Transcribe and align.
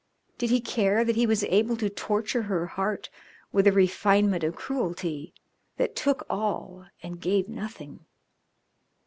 Did 0.39 0.49
he 0.49 0.61
care 0.61 1.05
that 1.05 1.15
he 1.15 1.27
was 1.27 1.43
able 1.43 1.77
to 1.77 1.87
torture 1.87 2.41
her 2.41 2.65
heart 2.65 3.11
with 3.51 3.67
a 3.67 3.71
refinement 3.71 4.43
of 4.43 4.55
cruelty 4.55 5.31
that 5.77 5.95
took 5.95 6.25
all 6.27 6.87
and 7.03 7.21
gave 7.21 7.47
nothing? 7.47 8.07